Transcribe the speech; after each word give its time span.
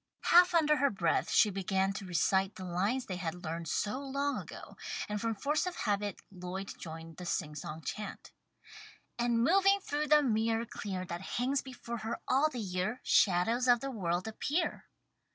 Half 0.23 0.55
under 0.55 0.77
her 0.77 0.89
breath 0.89 1.29
she 1.29 1.51
began 1.51 1.93
to 1.93 2.07
recite 2.07 2.55
the 2.55 2.63
lines 2.65 3.05
they 3.05 3.17
had 3.17 3.43
learned 3.43 3.67
so 3.67 3.99
long 3.99 4.35
ago, 4.39 4.75
and 5.07 5.21
from 5.21 5.35
force 5.35 5.67
of 5.67 5.75
habit 5.75 6.23
Lloyd 6.31 6.73
joined 6.79 7.17
the 7.17 7.25
sing 7.27 7.53
song 7.53 7.83
chant: 7.83 8.31
"And 9.19 9.43
moving 9.43 9.79
through 9.79 10.07
the 10.07 10.23
mirror 10.23 10.65
clear 10.65 11.05
That 11.05 11.21
hangs 11.37 11.61
before 11.61 11.97
her 11.99 12.19
all 12.27 12.49
the 12.49 12.59
year, 12.59 12.99
Shadows 13.03 13.67
of 13.67 13.79
the 13.79 13.91
world 13.91 14.27
appear." 14.27 14.87